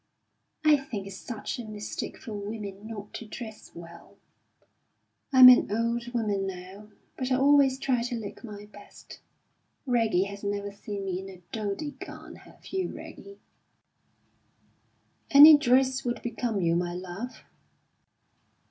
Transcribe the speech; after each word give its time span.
"I 0.65 0.77
think 0.77 1.05
it's 1.05 1.15
such 1.21 1.59
a 1.59 1.63
mistake 1.63 2.17
for 2.17 2.33
women 2.33 2.87
not 2.87 3.13
to 3.13 3.27
dress 3.27 3.69
well. 3.75 4.17
I'm 5.31 5.47
an 5.47 5.71
old 5.71 6.11
woman 6.11 6.47
now, 6.47 6.89
but 7.17 7.31
I 7.31 7.35
always 7.35 7.77
try 7.77 8.01
to 8.01 8.15
look 8.15 8.43
my 8.43 8.65
best. 8.65 9.19
Reggie 9.85 10.23
has 10.23 10.43
never 10.43 10.71
seen 10.71 11.05
me 11.05 11.19
in 11.19 11.29
a 11.29 11.43
dowdy 11.51 11.91
gown. 12.03 12.37
Have 12.37 12.65
you, 12.71 12.89
Reggie?" 12.91 13.37
"Any 15.29 15.55
dress 15.55 16.03
would 16.03 16.23
become 16.23 16.59
you, 16.61 16.75
my 16.75 16.95
love." 16.95 17.43